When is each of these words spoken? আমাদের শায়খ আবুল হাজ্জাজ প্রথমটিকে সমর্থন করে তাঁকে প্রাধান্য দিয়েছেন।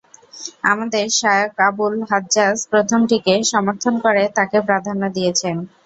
আমাদের 0.63 1.05
শায়খ 1.19 1.53
আবুল 1.67 1.95
হাজ্জাজ 2.09 2.57
প্রথমটিকে 2.71 3.33
সমর্থন 3.51 3.93
করে 4.05 4.23
তাঁকে 4.37 4.57
প্রাধান্য 4.67 5.03
দিয়েছেন। 5.15 5.55